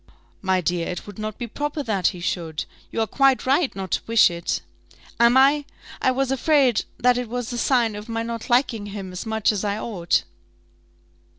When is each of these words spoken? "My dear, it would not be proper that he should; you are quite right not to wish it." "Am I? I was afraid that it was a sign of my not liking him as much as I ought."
"My 0.41 0.61
dear, 0.61 0.87
it 0.87 1.05
would 1.05 1.19
not 1.19 1.37
be 1.37 1.45
proper 1.45 1.83
that 1.83 2.07
he 2.07 2.21
should; 2.21 2.65
you 2.91 3.01
are 3.01 3.05
quite 3.05 3.45
right 3.45 3.75
not 3.75 3.91
to 3.91 4.01
wish 4.07 4.31
it." 4.31 4.61
"Am 5.19 5.37
I? 5.37 5.63
I 6.01 6.09
was 6.09 6.31
afraid 6.31 6.85
that 6.97 7.19
it 7.19 7.29
was 7.29 7.53
a 7.53 7.57
sign 7.59 7.95
of 7.95 8.09
my 8.09 8.23
not 8.23 8.49
liking 8.49 8.87
him 8.87 9.11
as 9.11 9.27
much 9.27 9.51
as 9.51 9.63
I 9.63 9.77
ought." 9.77 10.23